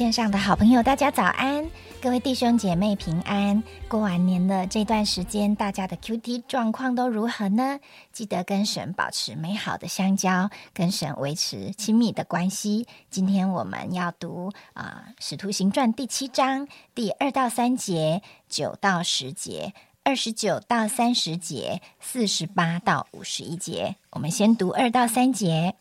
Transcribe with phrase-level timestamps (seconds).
[0.00, 1.70] 线上的好朋友，大家早安！
[2.00, 3.62] 各位弟兄姐妹平安。
[3.86, 7.78] 过完年的这段时间，大家的 QT 状况都如何呢？
[8.10, 12.86] 记得跟神保持美好的相交，跟神维持亲密的关系。
[13.10, 23.96] 今天我们要读啊《使徒行传》第七章第二到三节、九到十节、二十九到三十节、四十八到五十一节。
[24.08, 25.74] 我们先读二到三节。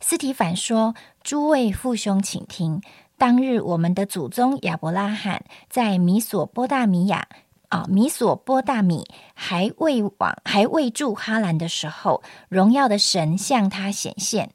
[0.00, 2.82] 斯提凡说：“诸位父兄，请听。
[3.18, 7.28] 当日我们的祖宗亚伯拉罕在米索波大米亚
[7.70, 14.50] 啊，米索波大米还未往还未住哈兰的时候，荣耀的神向他显现，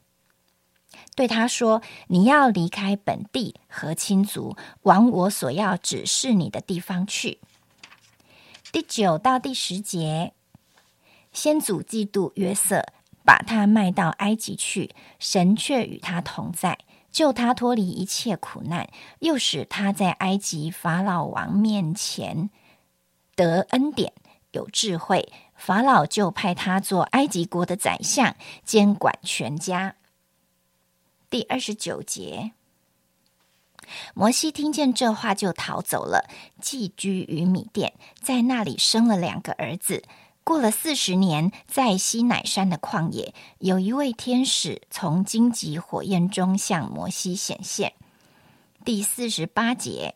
[1.15, 7.39] 对他说：‘你要离开本地和亲族，往我所要指示你的地方去。’
[8.71, 10.33] 第九到第十节，
[11.33, 12.85] 先祖嫉妒约瑟。”
[13.23, 16.77] 把他卖到埃及去，神却与他同在，
[17.11, 22.49] 救他脱离一切苦难，又使他在埃及法老王面前
[23.35, 24.13] 得恩典，
[24.51, 25.31] 有智慧。
[25.55, 29.95] 法老就派他做埃及国的宰相，监管全家。
[31.29, 32.53] 第二十九节，
[34.15, 36.27] 摩西听见这话，就逃走了，
[36.59, 40.03] 寄居于米店，在那里生了两个儿子。
[40.43, 47.93] 过了四十年，在西乃山的旷野，有一位天使从荆棘火焰中向摩西显现。
[48.83, 50.15] 第四十八节，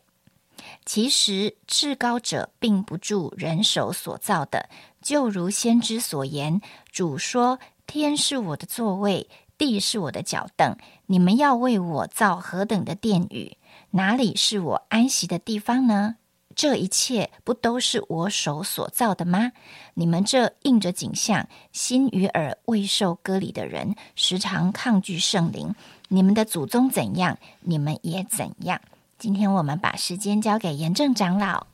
[0.84, 4.68] 其实至高者并不住人手所造的，
[5.00, 6.60] 就如先知所言
[6.90, 10.76] ：“主说，天是我的座位，地是我的脚凳。
[11.06, 13.56] 你们要为我造何等的殿宇？
[13.90, 16.16] 哪里是我安息的地方呢？”
[16.56, 19.52] 这一切不都是我手所造的吗？
[19.92, 25.74] 你们这应着景象、心与耳未受割礼的人，时常抗拒圣灵。
[26.08, 28.80] 你们的祖宗怎样，你们也怎样。
[29.18, 31.66] 今天我们把时间交给严正长老。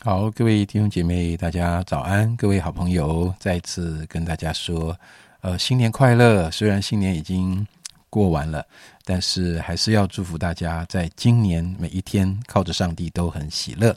[0.00, 2.34] 好，各位弟兄姐妹，大家早安！
[2.36, 4.96] 各位好朋友，再次跟大家说，
[5.42, 6.50] 呃，新年快乐！
[6.50, 7.66] 虽然新年已经
[8.10, 8.64] 过完了。
[9.04, 13.96] 但是还是要祝福大家，在今年每一天靠着上帝都很喜乐。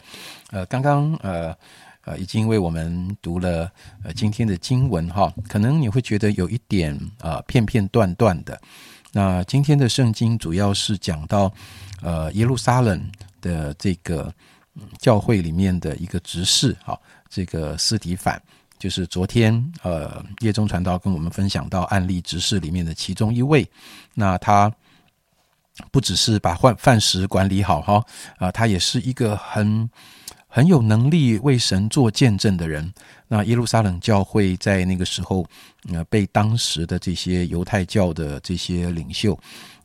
[0.52, 1.54] 呃，刚刚呃
[2.06, 3.70] 呃已经为我们读了
[4.04, 8.60] 呃今天的经文哈，可能你会觉得有一点啊片片段段的。
[9.12, 11.54] 那今天的圣经主要是讲到
[12.02, 13.12] 呃耶路撒冷
[13.42, 14.34] 的这个
[14.98, 16.98] 教会里面的一个执事哈，
[17.30, 18.42] 这个斯提反，
[18.82, 23.70] 就是昨天呃叶中传道跟我们分享到案例执事里面的其中一位，
[24.14, 24.70] 那他。
[25.90, 28.06] 不只是把饭饭食管理好哈
[28.38, 29.90] 啊，他也是一个很
[30.46, 32.94] 很有能力为神做见证的人。
[33.28, 35.46] 那耶路撒冷教会在那个时候，
[35.90, 39.36] 呃，被当时的这些犹太教的这些领袖，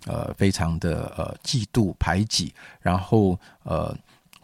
[0.07, 3.97] 呃，非常的呃嫉妒排挤，然后呃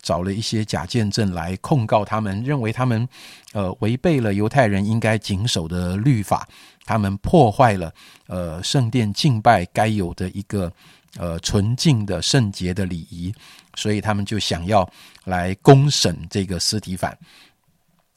[0.03, 3.09] 找了一些假见证来控告他们，认为他们
[3.53, 6.47] 呃违背了犹太人应该谨守的律法，
[6.85, 7.95] 他们破坏了
[8.27, 10.71] 呃圣殿敬拜该有的一个。
[11.19, 13.35] 呃，纯净的圣洁的礼仪，
[13.75, 14.91] 所以他们就想要
[15.25, 17.15] 来公审这个斯提凡。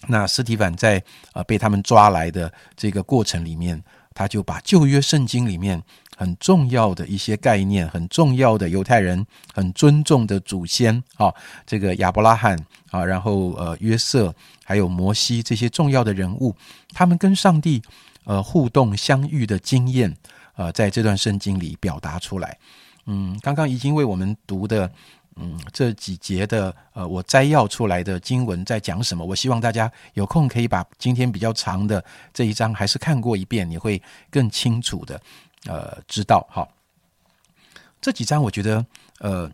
[0.08, 1.04] 那斯提凡在
[1.34, 5.84] 呃被他们抓来的这个过程里面，他就把旧约圣经里面
[6.16, 11.34] 很重要的一些概念，很重要的犹太人很尊重的祖先啊，
[11.66, 12.58] 这个亚伯拉罕
[12.92, 14.34] 啊，然后呃约瑟
[14.64, 16.56] 还有摩西这些重要的人物，
[16.94, 17.82] 他们跟上帝
[18.24, 20.16] 呃互动相遇的经验，
[20.56, 22.58] 呃，在这段圣经里表达出来。
[23.08, 24.90] 嗯，刚刚已经为我们读的，
[25.36, 29.24] 嗯，这几节的，呃，我摘要出来的经文在讲什么？
[29.24, 32.04] 我希望大家有空可以把今天比较长的
[32.34, 34.02] 这一章还是看过一遍，你会
[34.32, 35.22] 更清楚的，
[35.66, 36.68] 呃，知道哈。
[38.02, 38.86] 这几章我觉得，
[39.20, 39.52] 呃，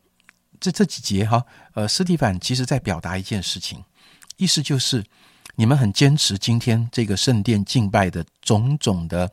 [0.59, 3.83] 这这几节哈，呃，斯蒂凡其实在表达一件事情，
[4.37, 5.03] 意思就是
[5.55, 9.31] 你们很坚持今天这个圣殿敬拜的种种的。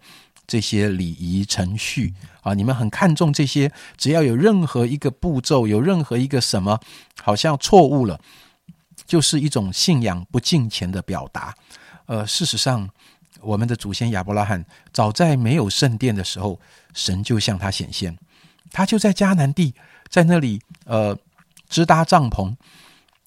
[0.50, 3.70] 这些礼仪程序啊，你们很看重这些。
[3.98, 6.80] 只要有任何一个步骤，有任何一个什么，
[7.22, 8.18] 好像错误了，
[9.04, 11.54] 就是一种信仰不敬虔的表达。
[12.06, 12.88] 呃，事实上，
[13.40, 16.60] 我们的祖先亚伯拉罕早在没有圣殿的时候，
[16.94, 18.16] 神就向他显现，
[18.70, 19.74] 他就在迦南地，
[20.08, 21.16] 在那里呃
[21.68, 22.56] 支搭帐篷。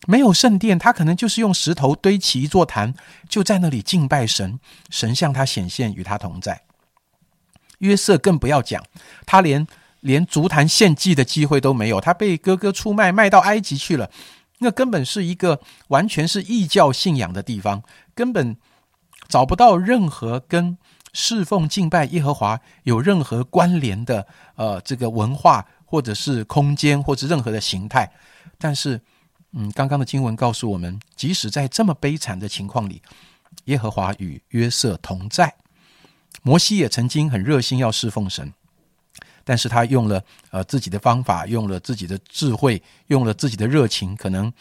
[0.08, 2.96] 没有圣殿，他可能就是用石头堆起一座坛，
[3.30, 4.60] 就在那里敬拜神。
[4.90, 6.64] 神向他显现，与他同在。
[7.78, 8.84] 约瑟更不要讲，
[9.28, 9.68] 他连
[10.00, 14.10] 连足坛献祭的机会都没有，他被哥哥出卖，卖到埃及去了。
[14.58, 15.60] 那根本是一个
[15.90, 17.84] 完全是异教信仰的地方，
[18.16, 18.58] 根本
[19.28, 20.78] 找不到任何跟
[21.14, 24.26] 侍奉敬拜耶和华有任何关联的
[24.56, 28.10] 呃这个文化或者是空间或者任何的形态。
[28.58, 29.02] 但是，
[29.52, 33.02] 嗯，刚刚的经文告诉我们，即使在这么悲惨的情况里，
[33.66, 35.54] 耶和华与约瑟同在。
[36.44, 38.54] 摩西也曾经很热心要侍奉神，
[39.44, 44.52] 但是他用了呃自己的方法，用了自己的智慧，用了自己的热情，可能。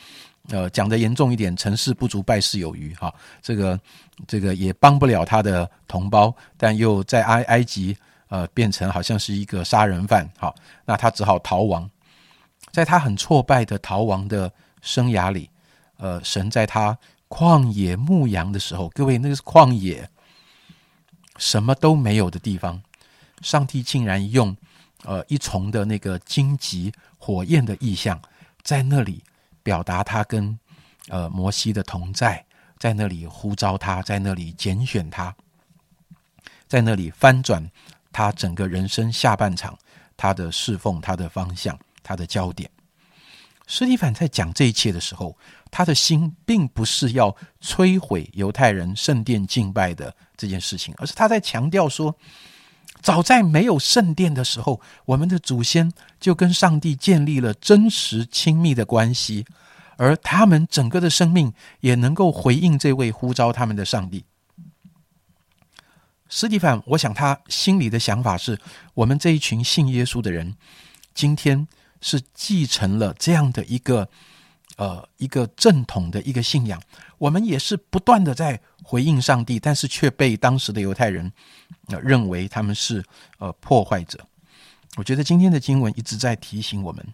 [0.49, 3.79] 呃，讲的严重一点，成事不足败事有余，哈，这个
[4.27, 7.97] 这个也帮不了他的同胞，但又在埃埃及
[8.29, 10.53] 呃变成好像是一个杀人犯，好，
[10.87, 11.89] 那他只好逃亡。
[12.73, 15.51] 在他很挫败的逃亡的生涯里，
[15.99, 16.99] 呃，神在他
[17.29, 20.09] 旷野牧羊的时候，各位那个是旷野，
[21.37, 22.83] 什么都没有的地方，
[23.41, 24.57] 上帝竟然用
[25.05, 28.21] 呃一重的那个荆棘火焰的意象
[28.63, 29.23] 在那里。
[29.71, 30.59] 表达他跟
[31.07, 32.45] 呃摩西的同在，
[32.77, 35.33] 在那里呼召他，在那里拣选他，
[36.67, 37.71] 在那里翻转
[38.11, 39.79] 他整个人生下半场，
[40.17, 42.69] 他的侍奉，他的方向，他的焦点。
[43.69, 45.39] 斯蒂凡在讲这一切的时候，
[45.71, 52.13] 他的心并不是要摧毁犹太人圣殿敬拜的这件事情，而是他在强调说。
[53.02, 59.44] 早在没有圣殿的时候，我们的祖先就跟上帝建立了真实亲密的关系，
[59.97, 64.25] 而他们整个的生命也能够回应这位呼召他们的上帝。
[66.29, 68.58] 斯蒂凡，我想他心里的想法是：
[68.94, 70.55] 我们这一群信耶稣的人，
[71.14, 71.67] 今天
[72.00, 74.08] 是继承了这样的一个。
[74.81, 76.81] 呃，一个正统的一个信仰，
[77.19, 81.31] 我们也是不断的在回应上帝，但是却被当时的犹太人
[82.03, 83.05] 认为他们是
[83.37, 84.27] 呃破坏者。
[84.97, 87.06] 我觉得今天的经文一直在提醒我们，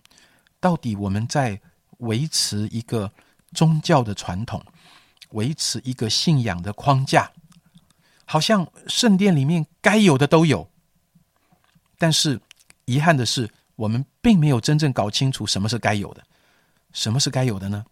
[0.60, 1.60] 到底我们在
[1.98, 3.10] 维持一个
[3.52, 4.64] 宗教的传统，
[5.30, 7.32] 维持一个信仰的框架，
[8.26, 10.70] 好像圣殿里面该有的都有，
[11.98, 12.40] 但是
[12.84, 16.22] 遗憾的是，我们并没有真正搞清楚什么是该有的。
[16.96, 17.84] 什么是该有的呢？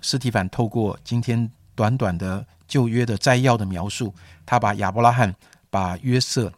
[0.00, 4.14] 斯蒂凡透过今天短短的旧约的摘要的描述，
[4.46, 5.34] 他把亚伯拉罕、
[5.68, 6.52] 把约瑟、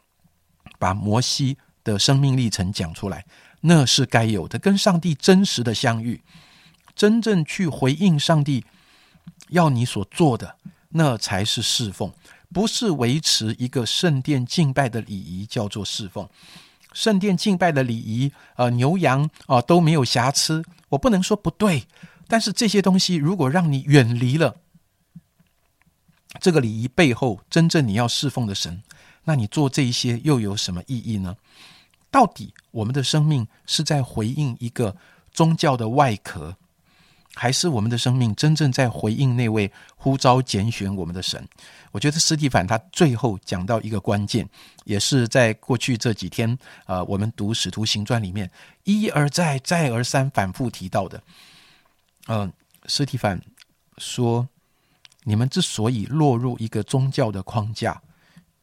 [0.78, 3.24] 把摩西的生命历程讲出来，
[3.62, 6.22] 那是该有的，跟上帝真实的相遇，
[6.94, 8.62] 真正去回应上帝
[9.48, 10.56] 要你所做的，
[10.90, 12.12] 那才是侍奉，
[12.52, 16.28] 不是维持一个圣殿敬拜的礼仪，叫做侍奉。
[16.92, 20.62] 圣殿敬拜的礼仪，呃，牛羊啊都没有瑕疵。
[20.94, 21.84] 我不能说不对，
[22.26, 24.56] 但是这些东西如果让你远离了
[26.40, 28.82] 这个礼仪背后真正你要侍奉的神，
[29.24, 31.36] 那你做这一些又有什么意义呢？
[32.10, 34.96] 到底我们的生命是在回应一个
[35.32, 36.56] 宗教的外壳？
[37.34, 41.44] 还是我们的生命真正在回应那位呼召拣选我们的神？
[41.90, 44.48] 我觉得斯蒂凡他最后讲到一个关键，
[44.84, 46.56] 也是在过去这几天，
[46.86, 48.48] 呃，我们读使徒行传里面
[48.84, 51.20] 一而再、再而三反复提到的。
[52.28, 52.52] 嗯，
[52.86, 53.40] 斯蒂凡
[53.98, 54.48] 说
[55.24, 58.00] ：“你们之所以落入一个宗教的框架，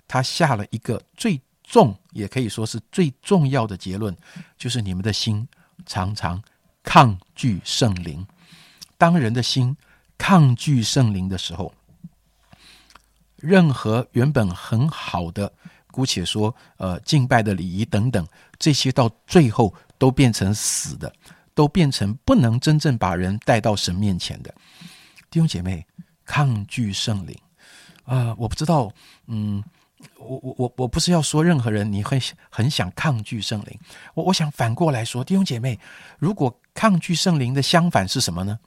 [0.07, 4.15] 他下了一个最重，也可以说是最重要的结论，
[4.57, 5.47] 就是你们的心
[5.85, 6.41] 常常
[6.83, 8.25] 抗拒圣灵。”
[9.01, 9.75] 当人的心
[10.15, 11.73] 抗拒圣灵的时候，
[13.35, 15.51] 任何原本很好的，
[15.87, 18.23] 姑且说呃敬拜的礼仪等等，
[18.59, 21.11] 这些到最后都变成死的，
[21.55, 24.53] 都变成不能真正把人带到神面前的。
[25.31, 25.83] 弟兄姐妹，
[26.23, 27.35] 抗拒圣灵
[28.03, 28.35] 啊！
[28.37, 28.93] 我不知道，
[29.25, 29.63] 嗯，
[30.19, 33.79] 我我我我不是要说任何人你会很想抗拒圣灵，
[34.13, 35.79] 我我想反过来说，弟兄姐妹，
[36.19, 38.59] 如果抗拒圣灵的相反是什么呢？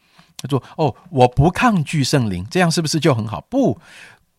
[0.44, 3.40] 他说：“哦，我不抗拒圣灵，这样是不是就很好？
[3.48, 3.80] 不，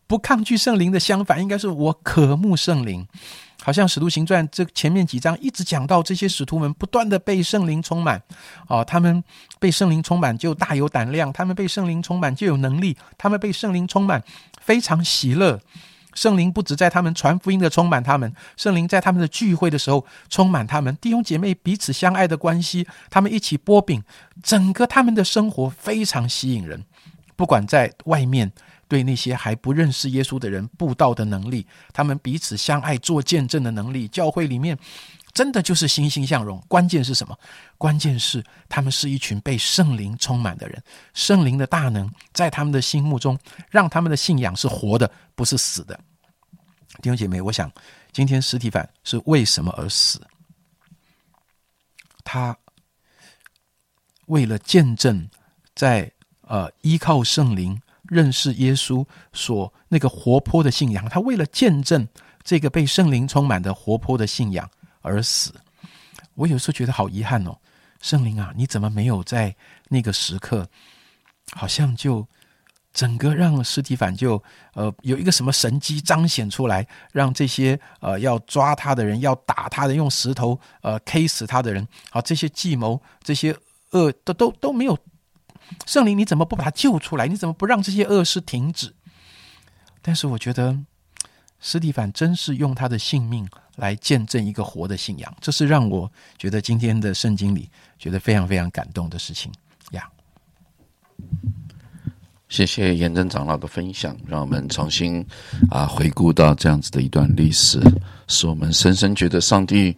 [0.06, 3.08] 不抗拒圣灵的相反，应该是我渴慕圣灵。
[3.64, 8.22] 好像《使徒行传》这前面几章一直讲到这些使徒们不断的被圣灵充满，
[8.68, 9.24] 哦，他们
[9.60, 14.24] 被圣灵充满就大有胆量，他们被圣灵充满就有能力，他们被圣灵充满
[14.62, 15.60] 非常喜乐。”
[16.16, 24.02] 圣灵不止在他们传福音的充满他们，圣灵在他们的聚会的时候充满他们，弟兄姐妹彼此相爱的关系，他们一起剥饼，
[24.42, 26.84] 整个他们的生活非常吸引人。
[27.36, 28.52] 不管在外面
[28.88, 34.76] 对那些还不认识耶稣的人布道的能力，他们彼此相爱做见证的能力，教会里面。
[35.34, 36.64] 真的就是欣欣向荣。
[36.66, 37.38] 关键是什么？
[37.78, 40.82] 关键是他们是一群被圣灵充满的人，
[41.14, 43.38] 圣灵的大能在他们的心目中，
[43.70, 46.00] 让他们的信仰是活的，不是死的。
[47.02, 47.72] 弟兄姐妹，我想
[48.12, 50.22] 今天实体反是为什么而死？
[52.24, 52.58] 他
[54.25, 55.30] 为了见证，
[55.75, 56.12] 在
[56.42, 62.08] 呃依靠圣灵认识耶稣所那个活泼的信仰，他为了见证
[62.44, 64.70] 这个被圣灵充满的活泼的信仰
[65.02, 65.54] 而死。
[66.34, 67.58] 我有时候觉得好遗憾哦，
[68.02, 69.56] 圣灵啊，你怎么没有在
[69.90, 70.68] 那个时刻，
[71.52, 72.28] 好像就
[72.96, 74.42] 整个让斯蒂凡就
[74.74, 83.54] 呃有一个什么神机彰显出来，让这些呃要抓他的人、要打他的、用石头呃 K 死他的人，好这些计谋、这些
[83.92, 84.98] 恶都都都没有。
[85.86, 87.28] 圣灵，你怎么不把他救出来？
[87.28, 88.96] 你怎么不让这些恶事停止？
[90.02, 90.80] 但是我觉得，
[91.60, 99.52] 斯蒂凡真是用他的性命来见证一个活的信仰，这是让我觉得今天的圣经里觉得非常非常感动的事情。
[102.50, 105.25] 谢谢严真长老的分享，让我们重新
[105.70, 107.80] 啊回顾到这样子的一段历史，
[108.28, 109.96] 使我们深深觉得上帝。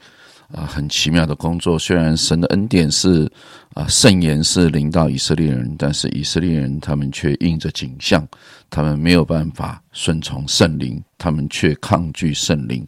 [0.50, 1.78] 啊，很奇妙的工作。
[1.78, 3.30] 虽然神的恩典是
[3.74, 8.26] 啊圣言是临到以色列人，但是以色列人他们却应着景象，
[8.70, 12.88] 他们没有办法顺从圣灵，他们却抗拒圣灵。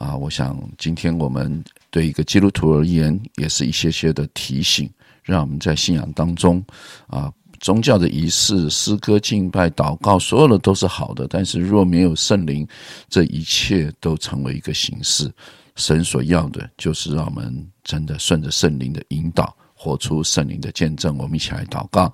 [0.00, 4.90] 啊，我想今天我们对一个基督徒而言，也是一些些的提醒，
[5.22, 6.60] 让我们在信仰当中
[7.06, 12.66] 啊，宗教的仪式、诗歌、敬拜、祷告，所有的都是好的，但是若没有圣灵，
[13.08, 15.30] 这一切都成为一个形式。
[15.76, 21.16] 神所要的，就是让我们真的顺着圣灵的引导，活出圣灵的见证。
[21.16, 22.12] 我们一起来祷告。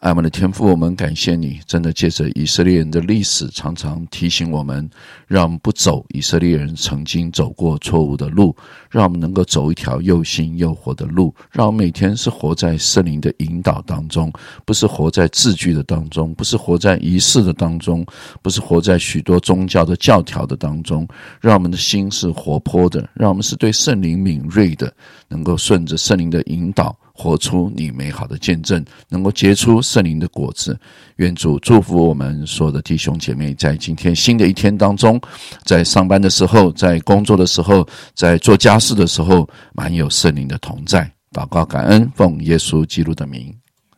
[0.00, 4.88] 爱我们的天父，我们感谢你，真的借着以色列人的历史，常常提醒我们，
[5.26, 8.54] 让我们不走以色列人曾经走过错误的路，
[8.88, 14.32] 让我们能够走一条又新又活的路，让我们每天是活在圣灵的引导当中，
[14.64, 18.06] 不是活在字句的当中，不是活在仪式的当中，
[18.40, 21.08] 不是活在许多宗教的教条的当中，
[21.40, 24.94] 让我们的心是活泼的，让我们是对圣灵敏锐的，
[25.26, 26.96] 能够顺着圣灵的引导。
[27.18, 30.78] 活出你美好的见证，能够结出圣灵的果子。
[31.16, 35.20] 愿主祝福我们所有的弟兄姐妹，在今天新的一天当中，
[35.64, 37.84] 在上班的时候，在工作的时候，
[38.14, 41.10] 在做家事的时候，满有圣灵的同在。
[41.32, 43.52] 祷告感恩，奉耶稣基督的名，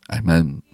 [0.07, 0.70] 阿门。